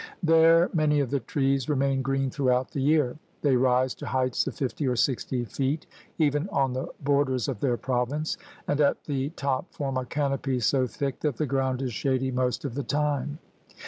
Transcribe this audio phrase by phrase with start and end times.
[0.23, 3.19] There many of the trees remain green throughout the year.
[3.43, 5.85] They rise to heights of fifty or sixty feet
[6.17, 8.35] even on the borders of their province,
[8.67, 12.65] and at the top form a canopy so thick that the ground is shady most
[12.65, 13.37] of the time.